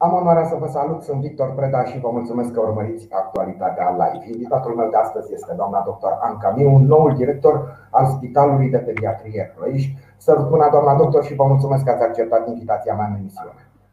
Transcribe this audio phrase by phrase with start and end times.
[0.00, 4.26] Am onoarea să vă salut, sunt Victor Preda și vă mulțumesc că urmăriți actualitatea live.
[4.32, 6.12] Invitatul meu de astăzi este doamna dr.
[6.20, 9.84] Anca Miu, noul director al Spitalului de Pediatrie Ploieș.
[10.16, 13.50] Sărutuna doamna doctor și vă mulțumesc că ați acceptat invitația mea în emisiune.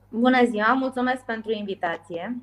[0.10, 2.38] Bună ziua, mulțumesc pentru invitație.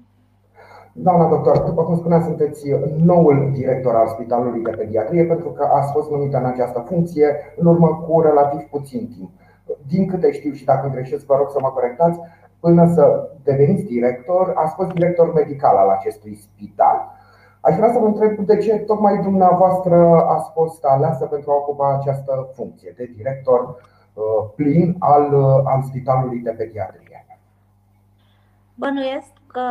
[0.93, 5.93] Doamna doctor, după cum spunea, sunteți noul director al Spitalului de Pediatrie pentru că ați
[5.93, 9.31] fost numită în această funcție în urmă cu relativ puțin timp.
[9.87, 12.21] Din câte știu și dacă greșesc, vă rog să mă corectați,
[12.65, 13.05] până să
[13.43, 16.99] deveniți director, ați fost director medical al acestui spital.
[17.61, 19.97] Aș vrea să vă întreb de ce tocmai dumneavoastră
[20.35, 24.23] ați fost aleasă pentru a ocupa această funcție de director uh,
[24.57, 27.27] plin al, uh, al Spitalului de Pediatrie.
[28.75, 29.67] Bănuiesc că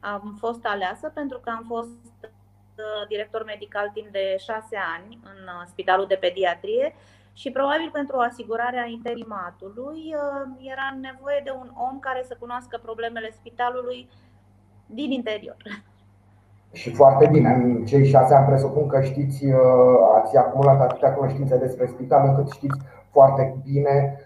[0.00, 5.66] am fost aleasă pentru că am fost uh, director medical timp de șase ani în
[5.66, 6.94] Spitalul de Pediatrie
[7.40, 13.30] și probabil pentru asigurarea interimatului uh, era nevoie de un om care să cunoască problemele
[13.30, 14.08] spitalului
[14.86, 15.56] din interior.
[16.72, 19.54] Și foarte bine, în cei șase ani presupun că știți, uh,
[20.14, 22.78] ați acumulat atâtea cunoștințe despre spital încât știți
[23.10, 24.18] foarte bine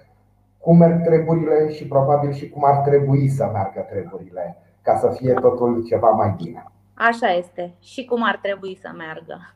[0.58, 5.32] cum merg treburile și probabil și cum ar trebui să meargă treburile ca să fie
[5.32, 6.64] totul ceva mai bine.
[6.94, 7.74] Așa este.
[7.80, 9.54] Și cum ar trebui să meargă.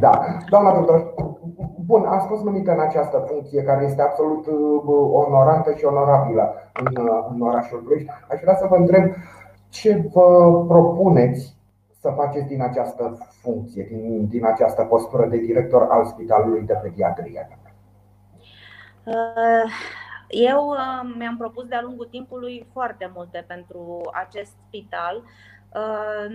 [0.00, 0.38] Da.
[0.48, 1.14] Doamna doctor,
[1.84, 7.06] bun, ați fost numită în această funcție care este absolut uh, onorantă și onorabilă în,
[7.06, 8.02] uh, în orașul Cluj.
[8.30, 9.12] Aș vrea să vă întreb
[9.68, 11.56] ce vă propuneți
[12.00, 17.48] să faceți din această funcție, din, din această postură de director al Spitalului de Pediatrie?
[19.04, 19.72] Uh,
[20.28, 20.74] eu
[21.18, 25.22] mi-am propus de-a lungul timpului foarte multe pentru acest spital.
[25.74, 26.26] Uh,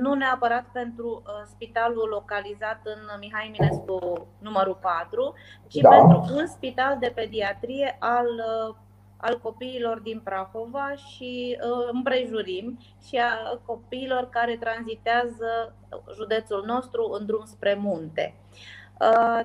[0.00, 5.34] nu neapărat pentru uh, spitalul localizat în Mihai Minescu numărul 4,
[5.68, 5.88] ci da.
[5.88, 8.74] pentru un spital de pediatrie al, uh,
[9.16, 11.58] al copiilor din Prahova și
[11.92, 15.74] împrejurim și a copiilor care tranzitează
[16.14, 18.34] județul nostru în drum spre munte.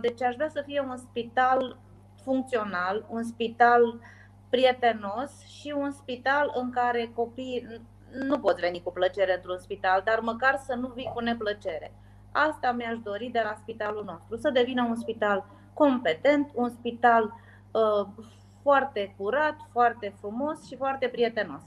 [0.01, 1.77] Deci aș vrea să fie un spital
[2.23, 3.99] funcțional, un spital
[4.49, 7.81] prietenos și un spital în care copiii
[8.13, 11.93] nu poți veni cu plăcere într-un spital, dar măcar să nu vii cu neplăcere.
[12.31, 17.23] Asta mi-aș dori de la spitalul nostru, să devină un spital competent, un spital
[17.71, 18.07] uh,
[18.61, 21.61] foarte curat, foarte frumos și foarte prietenos.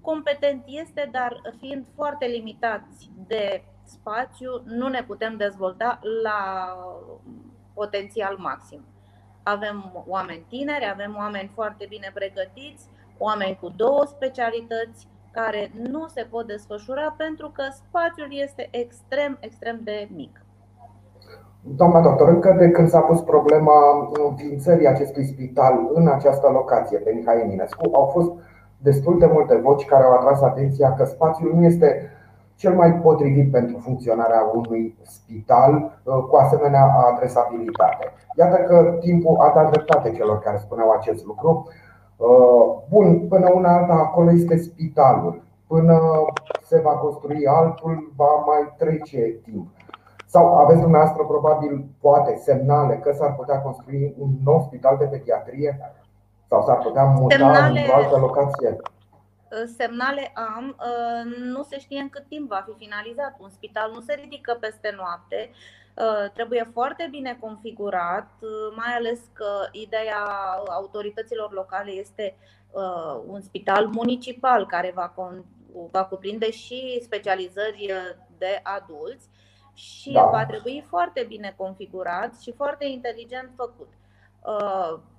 [0.00, 6.76] Competent este, dar fiind foarte limitați de spațiu, nu ne putem dezvolta la
[7.74, 8.84] potențial maxim.
[9.42, 16.26] Avem oameni tineri, avem oameni foarte bine pregătiți, oameni cu două specialități, care nu se
[16.30, 20.44] pot desfășura pentru că spațiul este extrem, extrem de mic.
[21.64, 23.72] Doamna doctor, încă de când s-a pus problema
[24.28, 28.32] înființării acestui spital în această locație, pe Mihai Eminescu, au fost
[28.78, 32.10] destul de multe voci care au atras atenția că spațiul nu este
[32.54, 38.12] cel mai potrivit pentru funcționarea unui spital uh, cu asemenea adresabilitate.
[38.38, 41.68] Iată că timpul a dat dreptate celor care spuneau acest lucru.
[42.22, 45.42] Uh, bun, până una alta acolo este spitalul.
[45.66, 46.00] Până
[46.62, 49.68] se va construi altul, va mai trece timp.
[50.26, 55.92] Sau aveți dumneavoastră probabil, poate, semnale că s-ar putea construi un nou spital de pediatrie?
[56.48, 58.68] Sau s-ar putea muta semnale, într-o altă locație?
[58.70, 63.36] Uh, semnale am, uh, nu se știe în cât timp va fi finalizat.
[63.40, 65.81] Un spital nu se ridică peste noapte Uh,
[66.34, 70.24] trebuie foarte bine configurat, uh, mai ales că ideea
[70.68, 72.36] autorităților locale este
[72.70, 75.14] uh, un spital municipal care va,
[75.90, 77.92] va cuprinde și specializări
[78.38, 79.28] de adulți
[79.74, 80.24] și da.
[80.24, 83.88] va trebui foarte bine configurat și foarte inteligent făcut.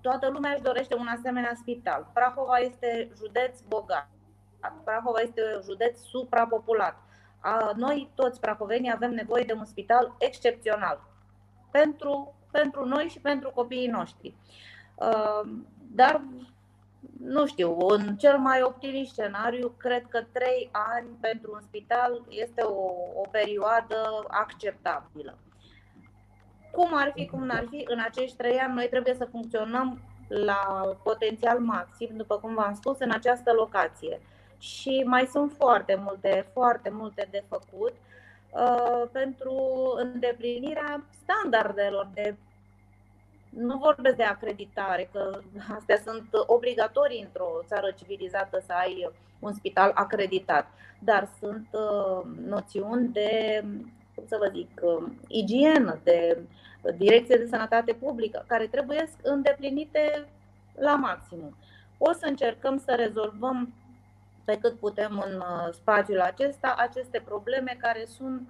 [0.02, 2.10] Toată lumea își dorește un asemenea spital.
[2.14, 4.10] Prahova este județ bogat.
[4.84, 6.96] Prahova este județ suprapopulat
[7.76, 11.02] noi, toți prahovenii, avem nevoie de un spital excepțional
[11.72, 14.36] pentru, pentru noi și pentru copiii noștri.
[15.92, 16.22] Dar,
[17.20, 22.62] nu știu, în cel mai optimist scenariu, cred că trei ani pentru un spital este
[22.62, 22.81] o,
[23.16, 25.38] o perioadă acceptabilă.
[26.72, 30.81] Cum ar fi, cum n-ar fi, în acești trei ani noi trebuie să funcționăm la
[31.04, 34.22] potențial maxim, după cum v-am spus, în această locație
[34.63, 37.94] și mai sunt foarte multe, foarte multe de făcut
[38.51, 39.56] uh, pentru
[39.95, 42.36] îndeplinirea standardelor de
[43.50, 45.39] nu vorbesc de acreditare, că
[45.75, 50.68] astea sunt obligatorii într-o țară civilizată să ai un spital acreditat,
[51.00, 53.63] dar sunt uh, noțiuni de,
[54.16, 56.39] cum să vă zic, uh, igienă, de
[56.98, 60.27] direcție de sănătate publică, care trebuie îndeplinite
[60.75, 61.56] la maximum.
[61.98, 63.74] O să încercăm să rezolvăm
[64.44, 68.50] pe cât putem în spațiul acesta aceste probleme care sunt,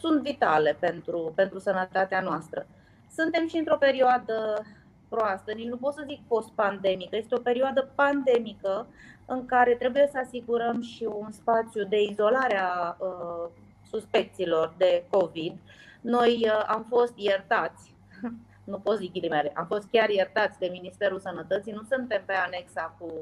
[0.00, 2.66] sunt vitale pentru, pentru sănătatea noastră.
[3.14, 4.64] Suntem și într-o perioadă
[5.08, 8.86] proastă, nici nu pot să zic post-pandemică, este o perioadă pandemică
[9.26, 13.50] în care trebuie să asigurăm și un spațiu de izolare a uh,
[13.90, 15.56] suspecților de COVID.
[16.00, 17.94] Noi uh, am fost iertați,
[18.72, 22.96] nu pot zic ghilimele, am fost chiar iertați de Ministerul Sănătății, nu suntem pe anexa
[22.98, 23.12] cu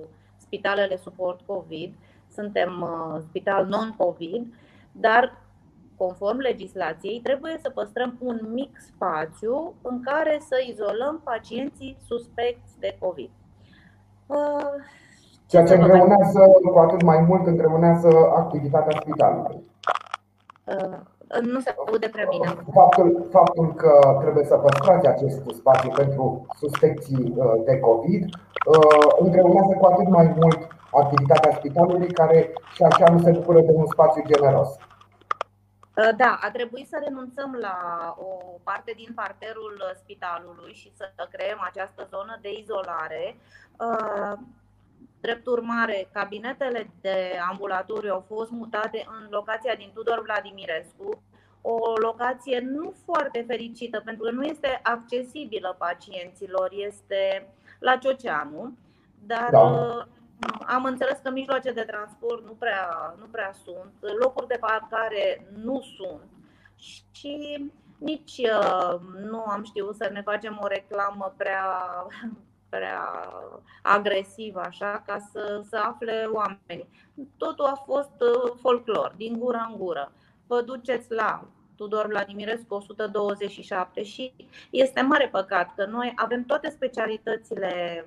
[0.50, 1.94] spitalele suport COVID,
[2.32, 4.54] suntem uh, spital non-COVID,
[4.92, 5.22] dar
[5.96, 12.96] conform legislației, trebuie să păstrăm un mic spațiu în care să izolăm pacienții suspecți de
[12.98, 13.30] COVID.
[14.26, 14.72] Uh,
[15.46, 16.40] Ceea ce îngreunează
[16.72, 19.58] cu atât mai mult îngreunează activitatea spitalului.
[20.64, 20.98] Uh,
[21.40, 22.46] nu se aude prea bine.
[22.72, 28.24] Faptul, faptul că trebuie să păstrați acest spațiu pentru suspecții uh, de COVID
[29.18, 33.86] îngreunează cu atât mai mult activitatea spitalului, care și așa nu se bucură de un
[33.86, 34.68] spațiu generos.
[35.96, 37.76] Uh, da, a trebuit să renunțăm la
[38.18, 43.36] o parte din parterul spitalului și să creăm această zonă de izolare.
[43.78, 44.38] Uh,
[45.20, 47.16] drept urmare, cabinetele de
[47.50, 51.22] ambulatoriu au fost mutate în locația din Tudor Vladimirescu,
[51.62, 57.48] o locație nu foarte fericită pentru că nu este accesibilă pacienților, este
[57.80, 58.76] la Cioceanu,
[59.26, 59.60] dar da.
[59.60, 60.04] Uh,
[60.66, 65.82] am înțeles că mijloace de transport nu prea, nu prea sunt, locuri de parcare nu
[65.96, 66.30] sunt
[67.10, 69.00] și nici uh,
[69.30, 71.66] nu am știut să ne facem o reclamă prea,
[72.68, 73.08] prea
[73.82, 76.88] agresivă, așa, ca să, să afle oamenii.
[77.36, 80.12] Totul a fost uh, folclor, din gură în gură.
[80.46, 81.44] Vă duceți la
[81.80, 84.32] Tudor Vladimirescu 127 și
[84.70, 88.04] este mare păcat că noi avem toate specialitățile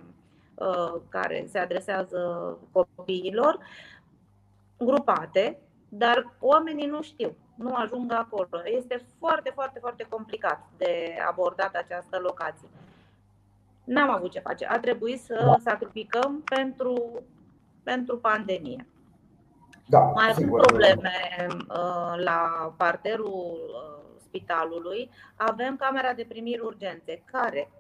[0.55, 3.57] Uh, care se adresează copiilor,
[4.77, 5.59] grupate,
[5.89, 8.47] dar oamenii nu știu, nu ajung acolo.
[8.63, 12.67] Este foarte, foarte, foarte complicat de abordat această locație.
[13.83, 14.65] N-am avut ce face.
[14.65, 17.23] A trebuit să sacrificăm pentru,
[17.83, 18.87] pentru pandemie.
[19.85, 21.11] Da, Mai sunt probleme
[21.49, 25.09] uh, la parterul uh, spitalului.
[25.35, 27.71] Avem camera de primiri urgențe, care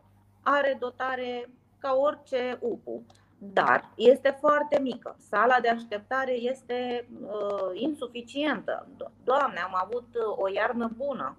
[0.41, 3.03] are dotare ca orice UPU,
[3.37, 5.15] dar este foarte mică.
[5.29, 8.87] Sala de așteptare este uh, insuficientă.
[9.23, 11.37] Doamne, am avut uh, o iarnă bună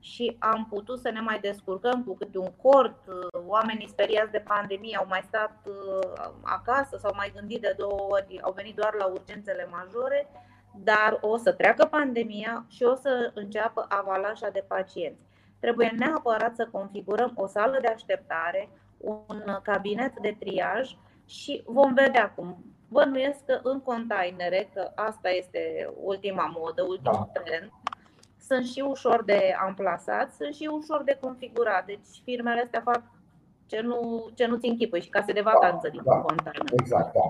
[0.00, 3.06] și am putut să ne mai descurcăm cu câte un cort.
[3.06, 8.06] Uh, oamenii speriați de pandemie au mai stat uh, acasă, s-au mai gândit de două
[8.08, 10.30] ori, au venit doar la urgențele majore,
[10.74, 15.22] dar o să treacă pandemia și o să înceapă avalanșa de pacienți.
[15.60, 18.68] Trebuie neapărat să configurăm o sală de așteptare,
[18.98, 20.96] un cabinet de triaj
[21.26, 22.64] și vom vedea cum.
[22.88, 27.40] Bănuiesc că în containere, că asta este ultima modă, ultimul da.
[27.40, 27.70] trend,
[28.50, 31.84] sunt și ușor de amplasat, sunt și ușor de configurat.
[31.86, 33.02] Deci firmele astea fac
[33.70, 33.98] ce nu,
[34.34, 36.64] ce nu ți închipui și case de vacanță da, din da, container.
[36.80, 37.26] Exact, da.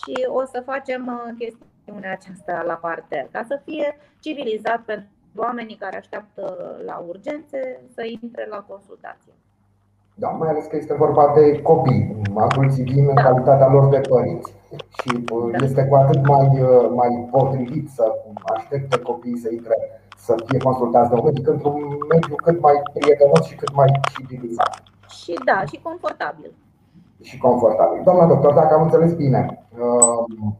[0.00, 5.76] Și o să facem uh, chestiunea aceasta la parter, ca să fie civilizat pentru oamenii
[5.76, 6.44] care așteaptă
[6.88, 7.60] la urgențe
[7.94, 9.32] să intre la consultație.
[10.14, 14.52] Da, mai ales că este vorba de copii, adulții vin în calitatea lor de părinți
[14.98, 15.64] și uh, da.
[15.64, 18.04] este cu atât mai, uh, mai potrivit să
[18.56, 21.76] aștepte copiii să intre să fie consultați de un medic într-un
[22.12, 24.82] mediu cât mai prietenos și cât mai civilizat.
[25.08, 26.52] Și da, și confortabil.
[27.22, 28.00] Și confortabil.
[28.04, 30.56] Doamna doctor, dacă am înțeles bine, um,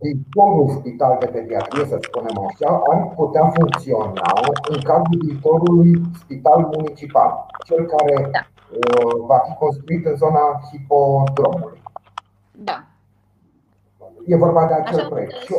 [0.00, 4.32] viitorul spital de pediatrie, să spunem așa, ar putea funcționa
[4.68, 8.46] în cadrul viitorului spital municipal, cel care da.
[8.72, 11.82] Uh, va fi construit în zona hipodromului.
[12.52, 12.84] Da.
[14.26, 15.32] E vorba de acel Așa proiect.
[15.32, 15.54] Și,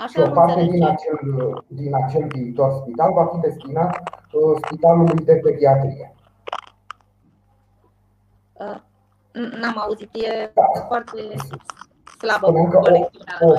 [0.00, 1.18] Așa și o parte din acel,
[1.66, 3.96] din acel viitor spital va fi destinat
[4.32, 6.14] uh, spitalului de pediatrie.
[8.52, 8.80] Uh,
[9.32, 10.80] n-am auzit, e da.
[10.86, 11.20] foarte
[12.18, 12.52] slabă.
[12.70, 13.54] că o, o,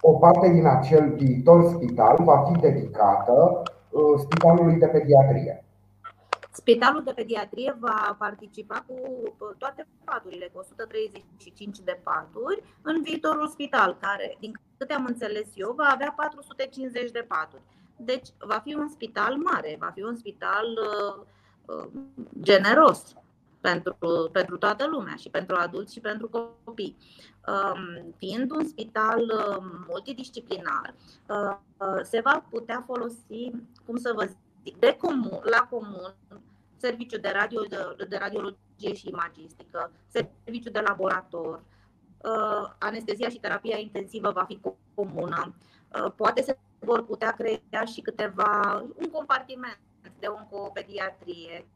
[0.00, 5.64] o parte din acel viitor spital va fi dedicată uh, spitalului de pediatrie.
[6.60, 8.96] Spitalul de pediatrie va participa cu
[9.58, 15.72] toate paturile, cu 135 de paturi, în viitorul spital, care, din câte am înțeles eu,
[15.76, 17.62] va avea 450 de paturi.
[17.96, 21.24] Deci va fi un spital mare, va fi un spital uh,
[21.64, 21.88] uh,
[22.40, 23.14] generos
[23.60, 26.96] pentru, pentru toată lumea, și pentru adulți și pentru copii.
[27.46, 29.56] Um, fiind un spital uh,
[29.88, 30.94] multidisciplinar,
[31.28, 33.50] uh, uh, se va putea folosi,
[33.86, 34.30] cum să vă
[34.64, 36.14] zic, de comun, la comun,
[36.80, 41.62] serviciu de, radio, de, de radiologie și imagistică, serviciu de laborator,
[42.78, 44.60] anestezia și terapia intensivă va fi
[44.94, 45.54] comună.
[46.16, 49.78] Poate se vor putea crea și câteva, un compartiment
[50.18, 51.66] de oncopediatrie.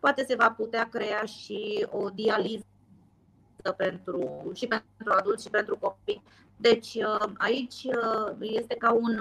[0.00, 2.64] Poate se va putea crea și o dializă
[3.76, 6.22] pentru, și pentru adulți și pentru copii.
[6.56, 6.98] Deci
[7.36, 7.86] aici
[8.40, 9.20] este ca un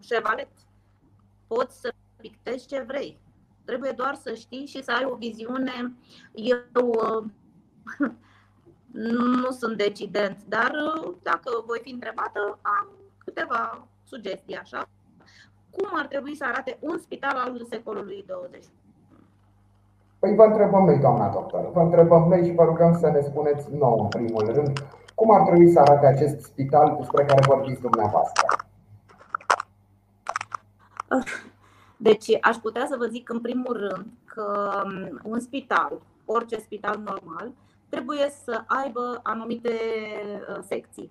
[0.00, 0.48] șevalet.
[1.46, 3.18] Poți să pictezi ce vrei.
[3.68, 5.94] Trebuie doar să știi și să ai o viziune.
[6.32, 7.24] Eu
[9.42, 10.72] nu sunt decident, dar
[11.22, 12.88] dacă voi fi întrebată, am
[13.24, 14.88] câteva sugestii așa.
[15.70, 18.64] Cum ar trebui să arate un spital al secolului 20?
[20.18, 23.74] Păi vă întrebăm noi, doamna doctor, vă întrebăm noi și vă rugăm să ne spuneți
[23.74, 28.46] nou, în primul rând, cum ar trebui să arate acest spital despre care vorbiți dumneavoastră?
[32.00, 36.98] Deci aș putea să vă zic în primul rând că um, un spital, orice spital
[37.04, 37.52] normal,
[37.88, 39.70] trebuie să aibă anumite
[40.50, 41.10] uh, secții.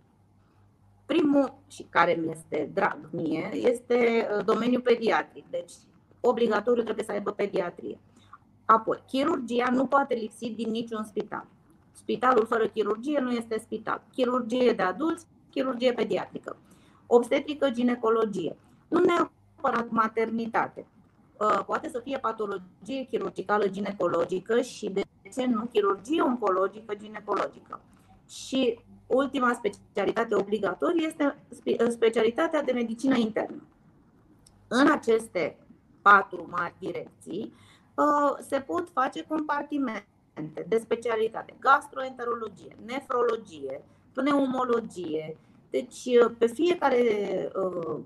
[1.06, 5.46] Primul, și care mi este drag mie, este uh, domeniul pediatric.
[5.50, 5.72] Deci,
[6.22, 8.00] obligatoriu trebuie să aibă pediatrie.
[8.66, 11.46] Apoi, chirurgia nu poate lipsi din niciun spital.
[11.92, 14.02] Spitalul fără chirurgie nu este spital.
[14.12, 16.58] Chirurgie de adulți, chirurgie pediatrică.
[17.08, 18.56] Obstetrică, ginecologie.
[18.88, 19.00] Nu
[19.62, 20.86] neapărat maternitate.
[21.38, 25.02] Uh, poate să fie patologie chirurgicală ginecologică și, de
[25.34, 27.80] ce nu, chirurgie oncologică ginecologică.
[28.30, 31.36] Și ultima specialitate obligatorie este
[31.90, 33.62] specialitatea de medicină internă.
[34.68, 35.58] În aceste
[36.02, 37.54] patru mari direcții
[37.96, 40.06] uh, se pot face compartimente
[40.68, 43.82] de specialitate, gastroenterologie, nefrologie,
[44.14, 45.38] pneumologie.
[45.70, 47.02] Deci, uh, pe fiecare
[47.56, 48.00] uh,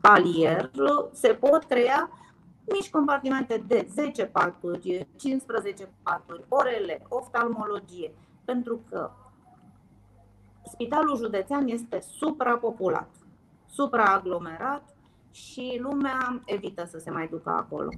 [0.00, 0.70] palier
[1.12, 2.10] se pot crea
[2.72, 8.14] mici compartimente de 10 paturi, 15 paturi, orele, oftalmologie,
[8.44, 9.10] pentru că
[10.64, 13.08] spitalul județean este suprapopulat,
[13.66, 14.96] supraaglomerat
[15.30, 17.88] și lumea evită să se mai ducă acolo.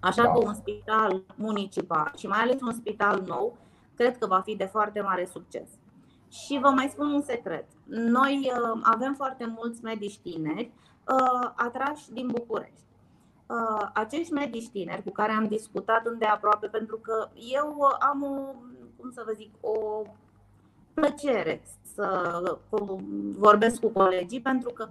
[0.00, 0.32] Așa da.
[0.32, 3.56] că un spital municipal și mai ales un spital nou,
[3.94, 5.68] cred că va fi de foarte mare succes.
[6.28, 7.66] Și vă mai spun un secret.
[7.84, 10.72] Noi uh, avem foarte mulți medici tineri
[11.08, 12.84] uh, atrași din București.
[13.46, 18.54] Uh, acești medici tineri cu care am discutat îndeaproape, pentru că eu am o,
[18.96, 20.02] cum să vă zic, o
[20.94, 21.62] plăcere
[21.94, 22.58] să
[23.38, 24.88] vorbesc cu colegii pentru că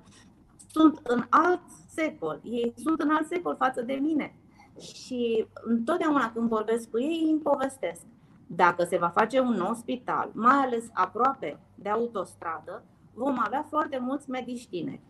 [0.71, 2.39] sunt în alt secol.
[2.43, 4.35] Ei sunt în alt secol față de mine.
[4.79, 8.01] Și întotdeauna când vorbesc cu ei, îmi povestesc.
[8.47, 12.83] Dacă se va face un nou spital, mai ales aproape de autostradă,
[13.13, 15.01] vom avea foarte mulți medici tineri.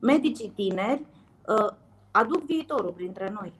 [0.00, 1.06] Medicii tineri
[1.46, 1.70] uh,
[2.10, 3.52] aduc viitorul printre noi.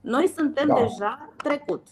[0.00, 0.74] Noi suntem da.
[0.74, 1.86] deja trecut.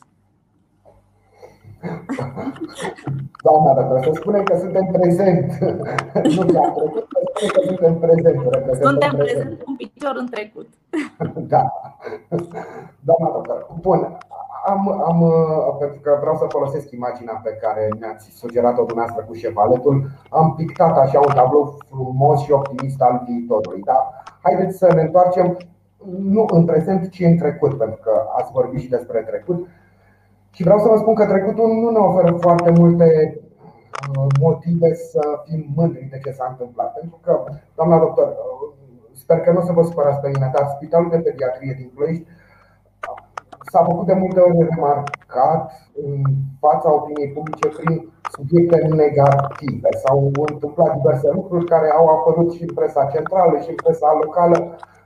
[3.43, 5.53] Doamna doctor, să spunem că suntem prezent.
[6.37, 8.41] nu că trecut, să că suntem prezent.
[8.81, 10.69] Suntem prezent un picior în trecut.
[11.53, 11.73] da.
[13.01, 14.19] Doamna doctor, bun.
[14.65, 15.33] Am, am,
[15.79, 20.99] pentru că vreau să folosesc imaginea pe care ne-ați sugerat-o dumneavoastră cu șevaletul, am pictat
[20.99, 23.81] așa un tablou frumos și optimist al viitorului.
[23.85, 24.13] Da?
[24.43, 25.57] Haideți să ne întoarcem
[26.19, 29.67] nu în prezent, ci în trecut, pentru că ați vorbit și despre trecut.
[30.51, 33.41] Și vreau să vă spun că trecutul nu ne oferă foarte multe
[34.19, 36.93] uh, motive să fim mândri de ce s-a întâmplat.
[36.93, 38.73] Pentru că, doamna doctor, uh,
[39.13, 42.27] sper că nu o să vă supărați pe mine, dar Spitalul de Pediatrie din Ploiești
[43.73, 45.63] s-a făcut de multe ori remarcat
[46.05, 46.13] în
[46.65, 49.89] fața opiniei publice prin subiecte negative.
[50.03, 50.19] S-au
[50.51, 54.57] întâmplat diverse lucruri care au apărut și în presa centrală și în presa locală,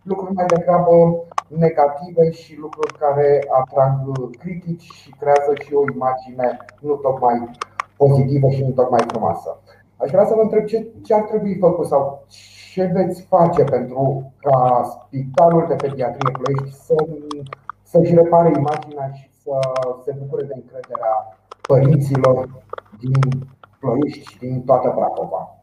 [0.02, 0.94] lucruri mai degrabă
[1.48, 3.28] negative și lucruri care
[3.60, 3.92] atrag
[4.42, 6.48] critici și creează și o imagine
[6.80, 7.50] nu tocmai
[7.96, 9.50] pozitivă și nu tocmai frumoasă.
[9.96, 12.24] Aș vrea să vă întreb ce, ce ar trebui făcut sau
[12.72, 14.58] ce veți face pentru ca
[14.92, 16.94] Spitalul de Pediatrie Ploiești să,
[17.96, 19.58] să-și repare imaginea și să
[20.04, 22.48] se bucure de încrederea părinților
[22.98, 23.48] din
[23.78, 25.60] Ploiești și din toată Brahova?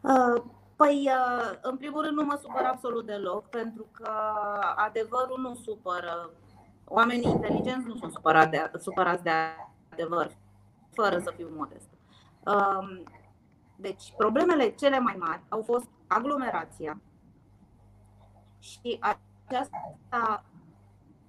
[0.00, 0.42] Uh
[0.78, 4.10] Păi, uh, în primul rând, nu mă supăr absolut deloc, pentru că
[4.76, 6.30] adevărul nu supără.
[6.84, 9.30] Oamenii inteligenți nu sunt supărați de, supărați de
[9.92, 10.36] adevăr,
[10.92, 11.88] fără să fiu modest.
[12.46, 13.02] Um,
[13.76, 17.00] deci, problemele cele mai mari au fost aglomerația
[18.58, 20.44] și aceasta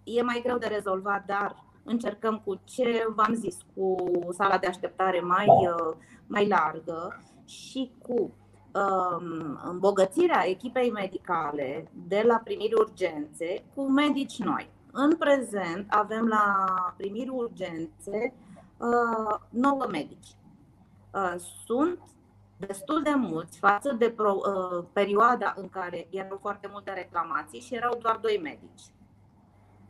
[0.03, 3.95] e mai greu de rezolvat, dar încercăm cu ce v-am zis, cu
[4.31, 5.95] sala de așteptare mai, uh,
[6.27, 8.33] mai largă și cu
[8.73, 14.69] Um, îmbogățirea echipei medicale de la primiri urgențe cu medici noi.
[14.91, 16.65] În prezent avem la
[16.97, 18.33] primiri urgențe
[19.49, 20.27] 9 medici.
[21.65, 21.99] Sunt
[22.57, 27.75] destul de mulți față de pro, uh, perioada în care erau foarte multe reclamații și
[27.75, 28.81] erau doar doi medici.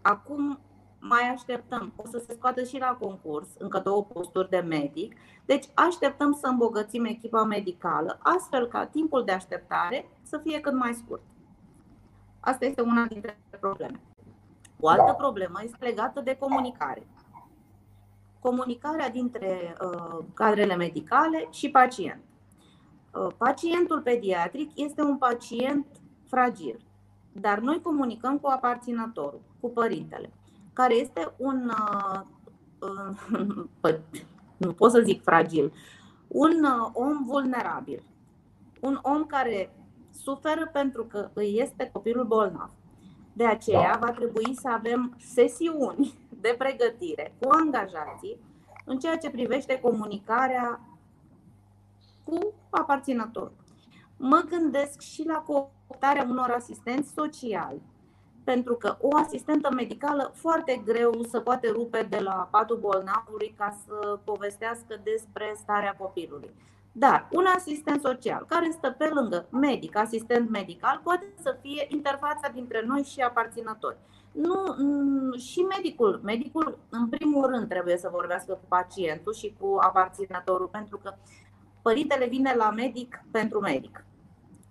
[0.01, 0.59] Acum
[0.99, 5.15] mai așteptăm, o să se scoată și la concurs încă două posturi de medic,
[5.45, 10.93] deci așteptăm să îmbogățim echipa medicală, astfel ca timpul de așteptare să fie cât mai
[10.93, 11.21] scurt.
[12.39, 13.99] Asta este una dintre probleme.
[14.79, 15.13] O altă da.
[15.13, 17.07] problemă este legată de comunicare.
[18.39, 22.21] Comunicarea dintre uh, cadrele medicale și pacient.
[23.13, 25.85] Uh, pacientul pediatric este un pacient
[26.27, 26.79] fragil,
[27.31, 30.31] dar noi comunicăm cu aparținătorul, cu părintele,
[30.73, 31.71] care este un,
[32.79, 33.19] uh,
[34.57, 35.73] nu pot să zic fragil,
[36.27, 38.03] un uh, om vulnerabil,
[38.81, 39.73] un om care
[40.11, 42.71] suferă pentru că îi este copilul bolnav.
[43.33, 44.05] De aceea da.
[44.05, 48.37] va trebui să avem sesiuni de pregătire cu angajații
[48.85, 50.81] în ceea ce privește comunicarea
[52.23, 53.51] cu aparținător.
[54.21, 57.81] Mă gândesc și la cooptarea unor asistenți sociali,
[58.43, 63.77] pentru că o asistentă medicală foarte greu să poate rupe de la patul bolnavului ca
[63.85, 66.51] să povestească despre starea copilului.
[66.91, 72.49] Dar un asistent social care stă pe lângă medic, asistent medical, poate să fie interfața
[72.53, 73.97] dintre noi și aparținători.
[74.31, 74.75] Nu,
[75.37, 80.97] și medicul, medicul în primul rând trebuie să vorbească cu pacientul și cu aparținătorul, pentru
[80.97, 81.13] că
[81.81, 84.03] părintele vine la medic pentru medic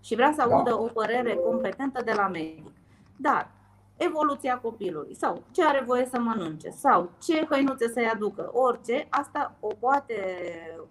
[0.01, 0.77] și vrea să audă da.
[0.77, 2.73] o părere competentă de la medic.
[3.17, 3.51] Dar
[3.97, 9.57] evoluția copilului sau ce are voie să mănânce sau ce hăinuțe să-i aducă, orice, asta
[9.61, 10.15] o poate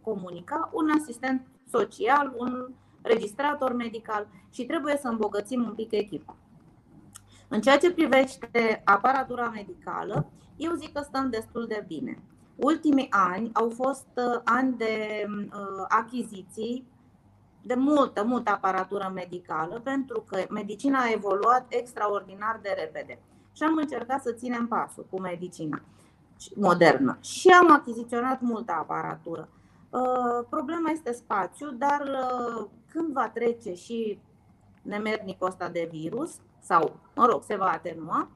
[0.02, 2.70] comunica un asistent social, un
[3.02, 6.36] registrator medical și trebuie să îmbogățim un pic echipa.
[7.48, 12.22] În ceea ce privește aparatura medicală, eu zic că stăm destul de bine.
[12.56, 16.88] Ultimii ani au fost uh, ani de uh, achiziții
[17.68, 23.20] de multă, multă aparatură medicală, pentru că medicina a evoluat extraordinar de repede.
[23.56, 25.82] Și am încercat să ținem pasul cu medicina
[26.56, 27.18] modernă.
[27.22, 29.50] Și am achiziționat multă aparatură.
[29.90, 32.02] Uh, problema este spațiu, dar
[32.92, 34.20] când va trece și
[34.82, 38.30] nemernicul ăsta de virus, sau, mă rog, se va atenua,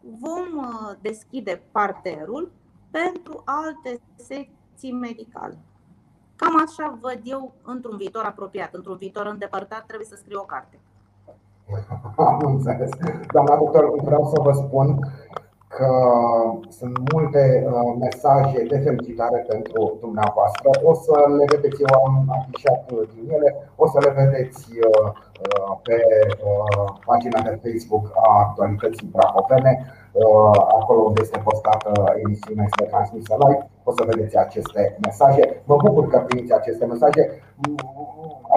[0.00, 0.66] vom
[1.00, 2.52] deschide parterul
[2.90, 5.58] pentru alte secții medicale.
[6.40, 10.76] Cam așa văd eu într-un viitor apropiat, într-un viitor îndepărtat, trebuie să scriu o carte.
[12.30, 12.90] Am înțeles.
[13.32, 14.88] Doamna doctor, vreau să vă spun
[15.68, 15.90] că
[16.78, 20.68] sunt multe uh, mesaje de felicitare pentru dumneavoastră.
[20.82, 25.12] O să le vedeți, eu am afișat din ele, o să le vedeți uh,
[25.46, 25.96] uh, pe
[27.06, 29.99] pagina de Facebook a actualității Brahovene Uh,
[30.78, 31.90] acolo unde este postată
[32.24, 35.62] emisiunea, este transmisă live, o să vedeți aceste mesaje.
[35.64, 37.22] Mă bucur că primiți aceste mesaje.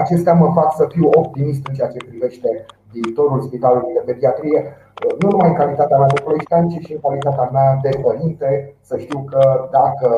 [0.02, 4.60] Acestea mă fac să fiu optimist în ceea ce privește viitorul Spitalului de Pediatrie,
[5.06, 8.76] uh, nu numai în calitatea mea de ploieștean, ci și în calitatea mea de părinte,
[8.82, 10.10] să știu că dacă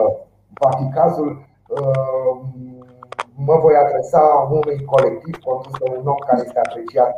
[0.53, 1.29] va fi cazul,
[1.67, 2.31] uh,
[3.47, 7.15] mă voi adresa unui colectiv condus de un om care este apreciat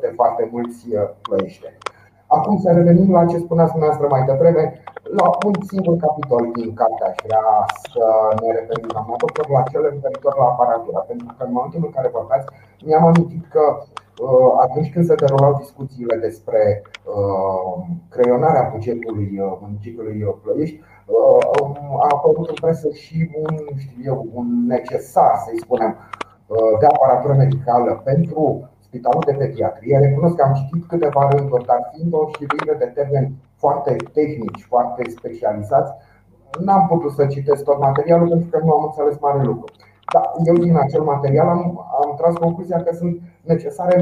[0.00, 0.86] de foarte mulți
[1.22, 1.78] plăiește.
[2.26, 4.82] Acum să revenim la ce spuneați dumneavoastră mai devreme,
[5.20, 7.46] la un singur capitol din carte aș vrea
[7.92, 8.04] să
[8.40, 10.98] ne referim, la doctor, la cele referitor la aparatura.
[10.98, 12.46] Pentru că în momentul în care vorbeați,
[12.84, 17.72] mi-am amintit că uh, atunci când se derulau discuțiile despre uh,
[18.14, 20.80] creionarea bugetului uh, municipiului Ploiești,
[22.04, 25.96] a apărut în presă și un, știu eu, un necesar, să-i spunem,
[26.80, 29.98] de aparatură medicală pentru spitalul de pediatrie.
[29.98, 33.28] Recunosc că am citit câteva rânduri, dar fiind o șirire de termeni
[33.62, 35.92] foarte tehnici, foarte specializați,
[36.64, 39.72] n-am putut să citesc tot materialul pentru că nu am înțeles mare lucru.
[40.12, 41.62] Dar eu din acel material am,
[42.02, 43.96] am tras concluzia că sunt necesare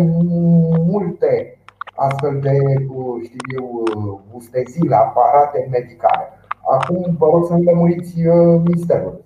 [0.92, 1.59] multe
[1.94, 2.57] astfel de,
[3.26, 3.85] știu eu,
[4.33, 6.24] ustezile, aparate medicale.
[6.76, 9.24] Acum vă rog să-mi lămuriți uh, misterul.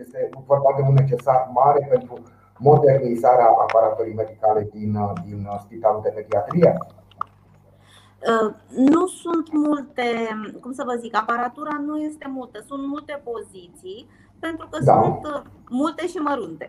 [0.00, 2.14] Este vorba de un necesar mare pentru
[2.60, 6.76] modernizarea aparatului medicale din, din Spitalul de Pediatrie?
[8.20, 10.28] Uh, nu sunt multe,
[10.60, 15.02] cum să vă zic, aparatura nu este multă, sunt multe poziții, pentru că da.
[15.02, 16.66] sunt uh, multe și mărunte.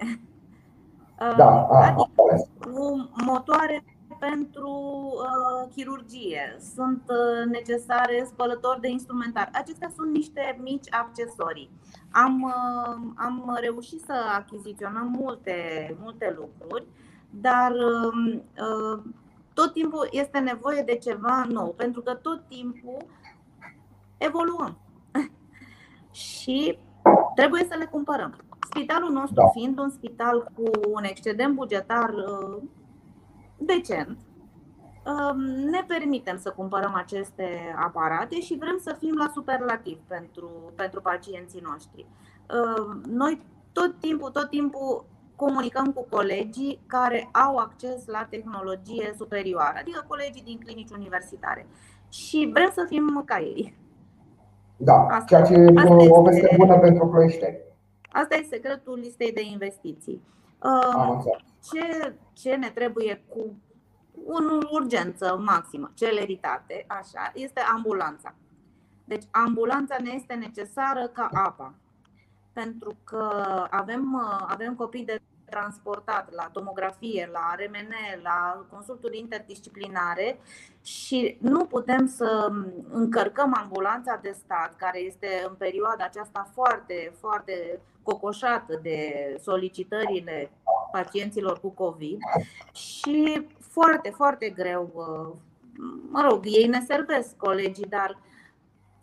[1.38, 2.04] Da, uh, adică
[2.60, 3.84] cu motoare
[4.20, 4.74] pentru
[5.14, 9.50] uh, chirurgie, sunt uh, necesare spălători de instrumentar.
[9.54, 11.70] Acestea sunt niște mici accesorii.
[12.12, 16.86] Am, uh, am reușit să achiziționăm multe, multe lucruri,
[17.30, 19.04] dar um, uh,
[19.54, 22.98] tot timpul este nevoie de ceva nou, pentru că tot timpul
[24.18, 24.78] evoluăm.
[26.12, 26.78] și
[27.36, 28.36] trebuie să le cumpărăm.
[28.70, 29.48] Spitalul nostru, da.
[29.48, 32.62] fiind un spital cu un excedent bugetar uh,
[33.58, 34.31] decent, um,
[35.72, 41.64] ne permitem să cumpărăm aceste aparate și vrem să fim la superlativ pentru, pentru pacienții
[41.70, 42.06] noștri.
[42.06, 49.78] Uh, noi tot timpul, tot timpul comunicăm cu colegii care au acces la tehnologie superioară,
[49.80, 51.68] adică colegii din clinici universitare.
[52.10, 53.78] Și vrem să fim ca ei.
[54.78, 57.58] Da, asta, ceea ce e o veste bună pentru ploieșteni.
[58.12, 60.22] Asta e secretul listei de investiții.
[60.64, 61.24] Uh,
[61.72, 63.56] ce, ce ne trebuie cu
[64.28, 68.34] o urgență maximă, celeritate, așa, este ambulanța.
[69.04, 71.74] Deci ambulanța ne este necesară ca apa.
[72.54, 73.32] Pentru că
[73.70, 74.16] avem,
[74.48, 80.40] avem copii de transportat la tomografie, la RMN, la consulturi interdisciplinare
[80.84, 82.52] și nu putem să
[82.92, 89.00] încărcăm ambulanța de stat, care este în perioada aceasta foarte, foarte cocoșată de
[89.42, 90.52] solicitările
[90.92, 92.18] pacienților cu COVID
[92.74, 94.90] și foarte, foarte greu.
[96.10, 98.18] Mă rog, ei ne servesc colegii, dar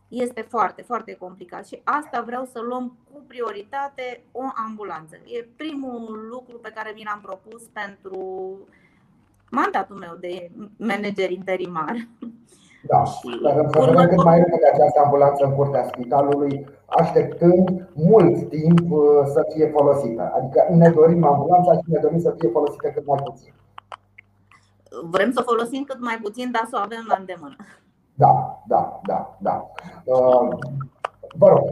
[0.09, 5.17] este foarte, foarte complicat și asta vreau să luăm cu prioritate o ambulanță.
[5.25, 8.21] E primul lucru pe care mi l-am propus pentru
[9.51, 11.97] mandatul meu de manager interimar.
[12.91, 13.05] Da,
[13.39, 19.23] sperăm să vedem cât mai repede această ambulanță în curtea spitalului, așteptând mult timp uh,
[19.35, 20.33] să fie folosită.
[20.37, 23.53] Adică ne dorim ambulanța și ne dorim să fie folosită cât mai puțin.
[25.03, 27.57] Vrem să folosim cât mai puțin, dar să o avem la îndemână.
[28.15, 29.67] Da, da, da, da.
[30.05, 30.49] Uh,
[31.39, 31.65] vă rog,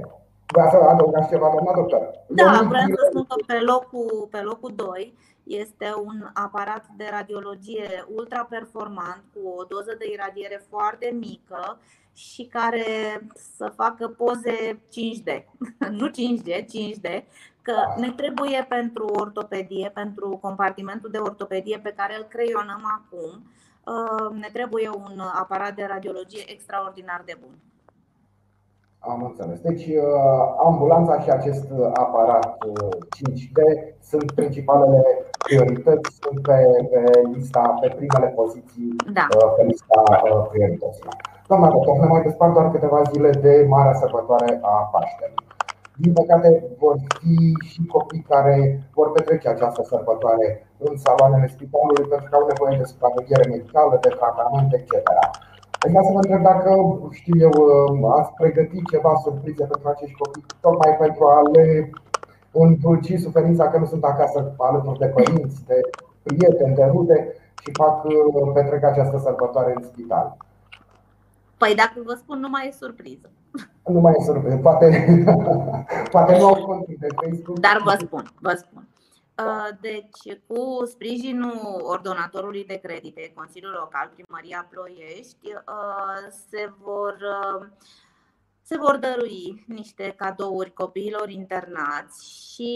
[0.46, 2.10] vreau să adăugați ceva, doamna doctor?
[2.28, 8.04] Da, vreau să spun că pe locul, pe locul 2 este un aparat de radiologie
[8.14, 11.78] ultra performant cu o doză de iradiere foarte mică
[12.16, 12.84] și care
[13.56, 15.44] să facă poze 5D.
[16.00, 17.08] Nu 5G, 5D,
[17.62, 23.30] că ne trebuie pentru ortopedie, pentru compartimentul de ortopedie pe care îl creionăm acum,
[23.92, 27.54] uh, ne trebuie un aparat de radiologie extraordinar de bun.
[28.98, 29.60] Am înțeles.
[29.60, 30.02] Deci, uh,
[30.66, 32.56] ambulanța și acest aparat
[33.16, 35.02] 5D uh, sunt principalele
[35.38, 36.58] priorități, sunt pe,
[36.90, 39.26] pe lista, pe primele poziții, da.
[39.56, 40.02] pe lista
[40.50, 41.35] priorităților.
[41.48, 45.44] Doamna doctor, ne mai despart doar câteva zile de marea sărbătoare a Paștelui.
[46.02, 47.36] Din păcate, vor fi
[47.70, 48.56] și copii care
[48.94, 50.46] vor petrece această sărbătoare
[50.86, 54.92] în saloanele spitalului pentru că au nevoie de supraveghere medicală, de tratament, etc.
[55.82, 56.70] Aș vrea să vă întreb dacă,
[57.20, 57.54] știu eu,
[58.18, 61.66] ați pregătit ceva surprize pentru acești copii, tocmai pentru a le
[62.62, 65.78] îndulci suferința că nu sunt acasă alături de părinți, de
[66.22, 67.18] prieteni, de rude
[67.62, 67.94] și fac
[68.54, 70.36] petrec această sărbătoare în spital.
[71.58, 73.30] Păi dacă vă spun, nu mai e surpriză.
[73.86, 74.56] Nu mai e surpriză.
[74.56, 74.86] Poate,
[76.10, 77.58] poate nu au cont de Facebook.
[77.58, 78.88] Dar vă spun, vă spun.
[79.44, 87.66] Uh, deci, cu sprijinul ordonatorului de credite, Consiliul Local, Primăria Ploiești, uh, se vor uh,
[88.68, 92.72] se vor dărui niște cadouri copiilor internați și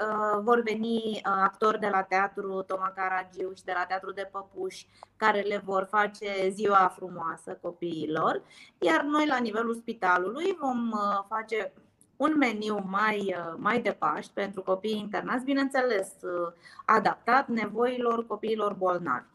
[0.00, 4.28] uh, vor veni uh, actori de la Teatru Toma Caragiu și de la Teatru de
[4.32, 8.42] Păpuși care le vor face ziua frumoasă copiilor,
[8.78, 11.72] iar noi la nivelul spitalului vom uh, face
[12.16, 16.52] un meniu mai, uh, mai de Paști pentru copiii internați, bineînțeles uh,
[16.84, 19.26] adaptat nevoilor copiilor bolnavi.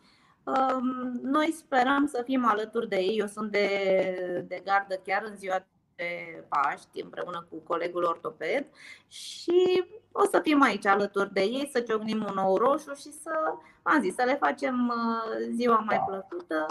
[0.44, 3.18] Um, noi sperăm să fim alături de ei.
[3.18, 5.66] Eu sunt de, de gardă chiar în ziua
[6.00, 8.66] de Paști împreună cu colegul ortoped
[9.08, 13.54] și o să fim aici alături de ei, să ciocnim un nou roșu și să,
[13.82, 16.66] am zis, să le facem uh, ziua mai plăcută.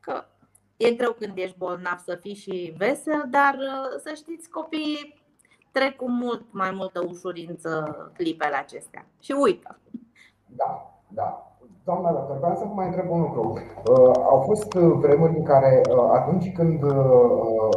[0.00, 0.24] Că
[0.76, 5.22] e greu când ești bolnav să fii și vesel, dar uh, să știți, copiii
[5.70, 9.78] trec cu mult mai multă ușurință clipele acestea și uită.
[10.46, 10.89] Da, da.
[11.84, 13.42] Doamna doctor, vreau să vă mai întreb un lucru.
[13.90, 17.68] Uh, au fost uh, vremuri în care, uh, atunci când uh,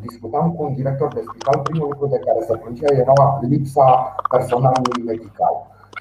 [0.00, 5.02] discutam cu un director de spital, primul lucru de care se plângea era lipsa personalului
[5.06, 5.54] medical.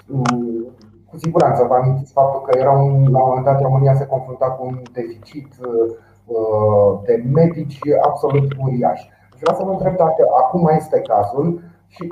[0.07, 0.61] Uh,
[1.09, 4.45] cu siguranță vă amintiți faptul că era un, la un moment dat România se confrunta
[4.45, 9.01] cu un deficit uh, de medici absolut uriaș.
[9.39, 12.07] Vreau să vă întreb dacă acum este cazul și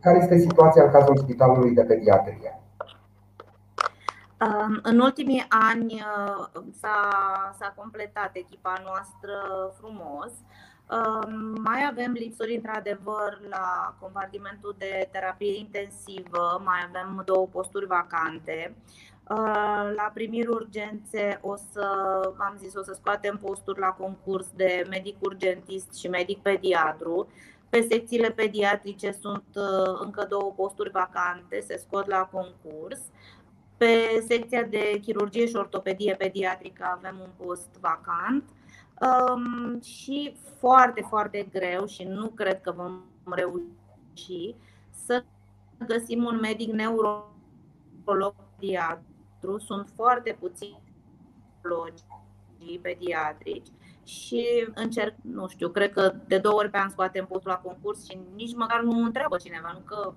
[0.00, 2.60] care este situația în cazul spitalului de pediatrie.
[4.82, 6.46] În ultimii ani uh,
[6.80, 7.10] s-a,
[7.58, 9.34] s-a completat echipa noastră
[9.78, 10.32] frumos.
[11.64, 18.76] Mai avem lipsuri într-adevăr la compartimentul de terapie intensivă, mai avem două posturi vacante.
[19.30, 21.88] Uh, la primiri urgențe o să,
[22.36, 27.28] am zis, o să scoatem posturi la concurs de medic urgentist și medic pediatru
[27.68, 29.44] Pe secțiile pediatrice sunt
[30.00, 33.00] încă două posturi vacante, se scot la concurs.
[33.76, 38.44] Pe secția de chirurgie și ortopedie pediatrică avem un post vacant
[39.00, 44.54] um, și foarte, foarte greu și nu cred că vom reuși
[44.90, 45.24] să
[45.86, 49.58] găsim un medic neurolog pediatru.
[49.58, 50.82] Sunt foarte puțini
[52.82, 53.68] pediatrici
[54.04, 58.04] și încerc, nu știu, cred că de două ori pe an scoatem postul la concurs
[58.08, 60.14] și nici măcar nu întreabă cineva, nu că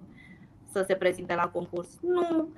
[0.71, 1.97] să se prezinte la concurs.
[2.01, 2.53] Nu,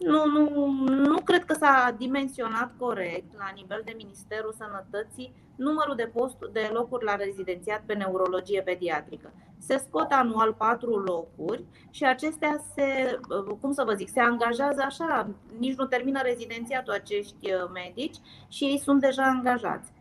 [0.00, 6.10] nu, nu, nu cred că s-a dimensionat corect la nivel de Ministerul Sănătății numărul de,
[6.14, 9.32] post, de locuri la rezidențiat pe neurologie pediatrică.
[9.58, 13.18] Se scot anual patru locuri și acestea se,
[13.60, 18.16] cum să vă zic, se angajează așa, nici nu termină rezidențiatul acești uh, medici
[18.48, 19.92] și ei sunt deja angajați.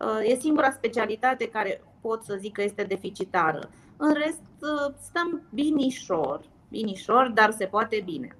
[0.00, 3.70] Uh, e singura specialitate care pot să zic că este deficitară.
[3.96, 8.36] În rest, uh, stăm binișor, binișor, dar se poate bine.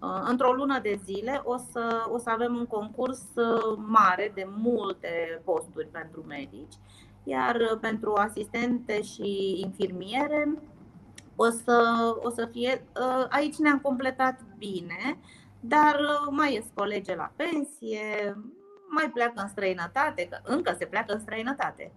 [0.00, 4.48] Uh, într-o lună de zile o să, o să avem un concurs uh, mare de
[4.56, 6.74] multe posturi pentru medici,
[7.24, 10.58] iar uh, pentru asistente și infirmiere
[11.36, 12.84] o să, o să fie.
[13.28, 15.18] Aici ne-am completat bine,
[15.60, 15.96] dar
[16.30, 18.36] mai ies colege la pensie,
[18.88, 21.92] mai pleacă în străinătate, că încă se pleacă în străinătate.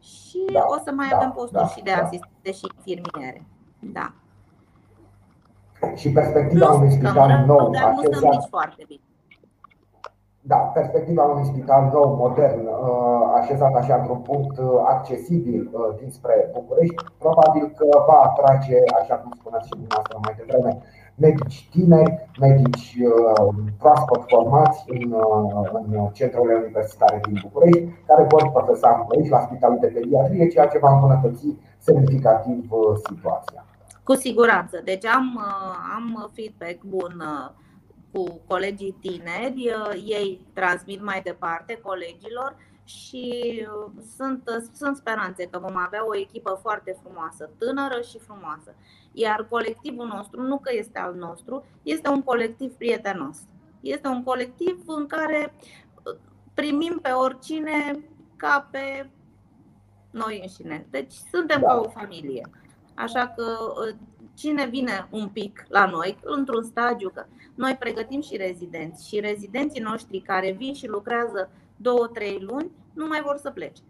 [0.00, 2.02] Și da, o să mai da, avem posturi da, și de da.
[2.02, 3.46] asistente și infirmiere.
[3.78, 4.21] Da
[5.94, 9.00] și perspectiva unui spital nou, acesta, foarte bine.
[10.44, 16.50] Da, perspectiva unui spital nou, modern, uh, așezat așa într-un punct uh, accesibil uh, dinspre
[16.52, 20.72] București, probabil că va atrage, așa cum spuneați și dumneavoastră mai devreme,
[21.14, 22.96] medici tineri, medici
[23.78, 25.04] proaspăt formați în,
[25.72, 30.66] în centrele universitare din București, care vor profesa în București la spitalul de pediatrie, ceea
[30.66, 31.46] ce va îmbunătăți
[31.78, 32.70] semnificativ
[33.08, 33.64] situația.
[34.02, 34.80] Cu siguranță.
[34.84, 37.50] Deci am, uh, am feedback bun uh,
[38.12, 43.66] cu colegii tineri, uh, ei transmit mai departe colegilor și
[44.16, 44.42] sunt,
[44.74, 48.74] sunt speranțe că vom avea o echipă foarte frumoasă, tânără și frumoasă.
[49.12, 53.38] Iar colectivul nostru, nu că este al nostru, este un colectiv prietenos.
[53.80, 55.54] Este un colectiv în care
[56.54, 58.04] primim pe oricine
[58.36, 59.10] ca pe
[60.10, 60.86] noi înșine.
[60.90, 61.66] Deci suntem da.
[61.66, 62.50] ca o familie.
[63.02, 63.44] Așa că
[63.88, 63.94] ă,
[64.34, 69.82] cine vine un pic la noi, într-un stagiu, că noi pregătim și rezidenți și rezidenții
[69.82, 73.82] noștri care vin și lucrează două, trei luni, nu mai vor să plece.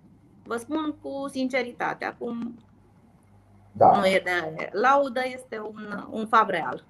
[0.44, 2.54] Vă spun cu sinceritate, acum
[3.72, 3.98] da.
[3.98, 6.84] nu e de laudă, este un, un fapt real.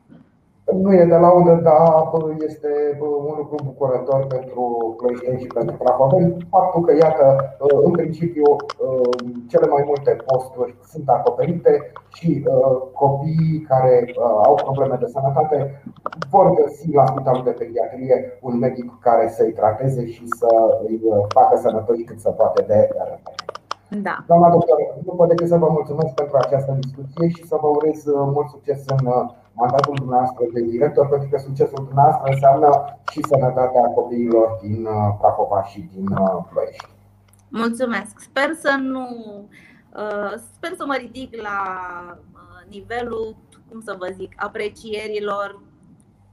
[0.64, 2.11] Nu e de laudă, dar
[2.46, 6.46] este un lucru bucurător pentru Ploieșteni și pentru Prahoveni.
[6.51, 8.57] Faptul că, iată, în principiu,
[9.48, 12.46] cele mai multe posturi sunt acoperite și
[12.92, 15.83] copiii care au probleme de sănătate
[16.31, 21.57] vor găsi la spitalul de pediatrie un medic care să-i trateze și să îi facă
[21.57, 23.20] sănătoși cât se poate de repede.
[24.03, 24.25] Da.
[24.27, 28.05] Doamna doctor, nu pot decât să vă mulțumesc pentru această discuție și să vă urez
[28.07, 29.09] mult succes în
[29.54, 32.68] mandatul dumneavoastră de director, pentru că succesul dumneavoastră înseamnă
[33.12, 36.88] și sănătatea copiilor din uh, Prahova și din uh, Ploiești.
[37.48, 38.20] Mulțumesc!
[38.20, 39.06] Sper să nu.
[40.02, 41.58] Uh, sper să mă ridic la
[42.68, 43.36] nivelul,
[43.68, 45.62] cum să vă zic, aprecierilor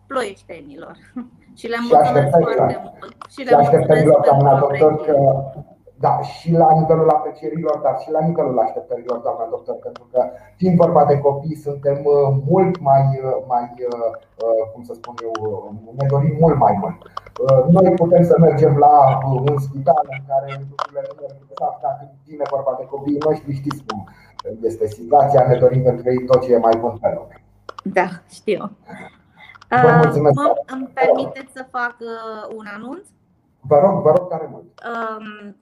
[0.07, 0.95] ploieștenilor.
[1.59, 3.15] Și le mulțumesc foarte mult.
[3.29, 4.19] Și le mulțumesc pentru
[4.59, 5.15] doctor, că
[5.99, 10.19] da, și la nivelul aprecierilor, dar și la nivelul așteptărilor, doamna doctor, pentru că
[10.55, 15.33] fiind vorba de copii, suntem uh, mult mai, uh, mai uh, cum să spun eu,
[15.97, 16.97] ne dorim mult mai mult.
[17.69, 22.43] Noi putem să mergem la un spital în care lucrurile nu merg exact, dacă vine
[22.49, 24.07] vorba de copiii noștri, știți cum
[24.61, 27.43] este situația, ne dorim pentru ei tot ce e mai bun pe lume.
[27.83, 28.71] Da, știu.
[29.69, 30.35] Vă mulțumesc.
[30.35, 31.95] Mă, îmi permiteți să fac
[32.57, 33.07] un anunț?
[33.59, 34.67] Vă rog, vă rog tare mult.
[34.91, 35.55] Um,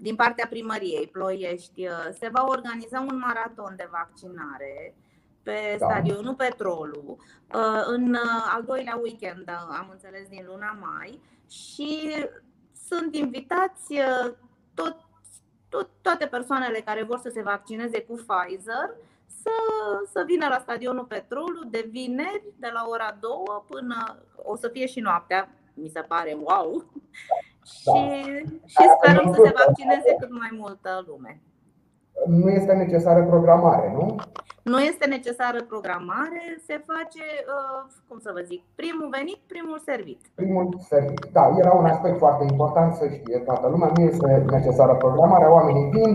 [0.00, 4.94] din partea primăriei Ploiești uh, se va organiza un maraton de vaccinare
[5.42, 5.86] pe da.
[5.86, 7.16] stadionul Petrolu
[7.54, 12.14] uh, în uh, al doilea weekend, am înțeles, din luna mai și
[12.88, 13.94] sunt invitați
[14.74, 14.96] tot,
[15.68, 18.94] tot, toate persoanele care vor să se vaccineze cu Pfizer
[19.26, 19.50] să,
[20.12, 23.30] să vină la stadionul Petrolu de vineri de la ora 2
[23.66, 26.84] până o să fie și noaptea, mi se pare wow.
[27.84, 27.92] Da.
[27.92, 28.22] Și,
[28.74, 31.42] și sperăm să se vaccineze cât mai multă lume.
[32.26, 34.16] Nu este necesară programare, nu?
[34.62, 40.20] Nu este necesară programare, se face, uh, cum să vă zic, primul venit, primul servit.
[40.34, 44.94] Primul servit, da, era un aspect foarte important să știe toată lumea, nu este necesară
[44.94, 46.12] programarea, oamenii vin,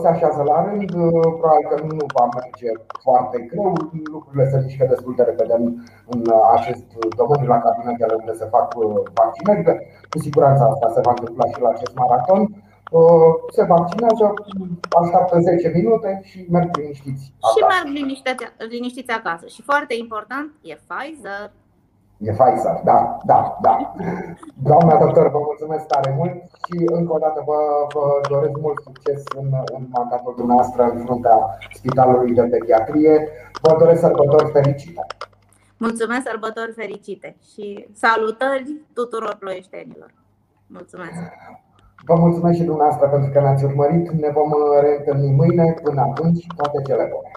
[0.00, 0.90] se așează la rând,
[1.40, 2.70] probabil că nu va merge
[3.02, 3.72] foarte greu,
[4.12, 5.54] lucrurile se mișcă destul de repede
[6.12, 6.20] în
[6.56, 6.84] acest
[7.20, 8.74] domeniu la cabinetele unde se fac
[9.14, 9.72] vaccinările.
[10.10, 12.42] Cu siguranță asta se va întâmpla și la acest maraton.
[13.52, 14.34] Se vaccinează,
[15.00, 17.32] așteaptă 10 minute și merg liniștiți.
[17.40, 17.58] Acasă.
[17.58, 19.46] Și merg liniștiți, liniștiți acasă.
[19.46, 21.52] Și foarte important, e Pfizer.
[22.18, 23.94] E Pfizer, da, da, da.
[24.54, 27.58] Doamna doctor, vă mulțumesc tare mult și încă o dată vă,
[27.94, 33.28] vă doresc mult succes în, în mandatul dumneavoastră în fruntea Spitalului de Pediatrie.
[33.62, 35.06] Vă doresc sărbători fericite!
[35.76, 40.10] Mulțumesc, sărbători fericite și salutări tuturor ploieștenilor!
[40.66, 41.20] Mulțumesc!
[42.06, 44.10] Vă mulțumesc și dumneavoastră pentru că ne-ați urmărit.
[44.10, 44.50] Ne vom
[44.80, 45.74] reîntâlni mâine.
[45.82, 47.30] Până atunci, toate cele bune!